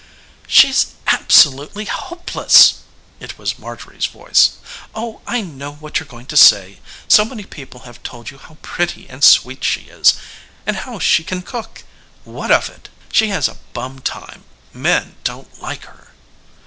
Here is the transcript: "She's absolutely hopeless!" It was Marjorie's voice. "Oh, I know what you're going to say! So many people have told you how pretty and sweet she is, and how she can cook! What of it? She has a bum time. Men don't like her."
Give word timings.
"She's 0.47 0.95
absolutely 1.05 1.85
hopeless!" 1.85 2.79
It 3.19 3.37
was 3.37 3.59
Marjorie's 3.59 4.07
voice. 4.07 4.53
"Oh, 4.95 5.21
I 5.27 5.41
know 5.41 5.73
what 5.73 5.99
you're 5.99 6.07
going 6.07 6.25
to 6.25 6.35
say! 6.35 6.79
So 7.07 7.23
many 7.23 7.43
people 7.43 7.81
have 7.81 8.01
told 8.01 8.31
you 8.31 8.39
how 8.39 8.57
pretty 8.63 9.07
and 9.07 9.23
sweet 9.23 9.63
she 9.63 9.81
is, 9.81 10.15
and 10.65 10.75
how 10.77 10.97
she 10.97 11.23
can 11.23 11.43
cook! 11.43 11.83
What 12.23 12.49
of 12.49 12.67
it? 12.67 12.89
She 13.11 13.27
has 13.27 13.47
a 13.47 13.59
bum 13.73 13.99
time. 13.99 14.45
Men 14.73 15.17
don't 15.23 15.61
like 15.61 15.83
her." 15.83 16.11